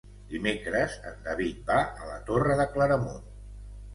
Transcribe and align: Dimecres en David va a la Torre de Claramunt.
Dimecres 0.29 0.93
en 1.09 1.19
David 1.27 1.59
va 1.67 1.77
a 2.05 2.09
la 2.11 2.17
Torre 2.29 2.57
de 2.61 2.65
Claramunt. 2.77 3.29